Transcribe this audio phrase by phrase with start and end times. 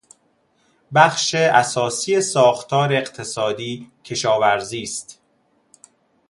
[0.95, 5.21] بخش اساسی ساختار اقتصادی کشاورزی است.